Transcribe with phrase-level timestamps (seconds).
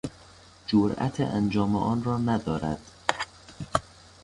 [0.67, 2.79] جرات انجام آن را ندارد.